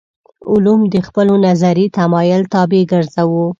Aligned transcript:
علوم 0.51 0.79
د 0.93 0.95
خپلو 1.07 1.33
نظري 1.45 1.85
تمایل 1.97 2.41
طابع 2.53 2.83
ګرځوو. 2.91 3.45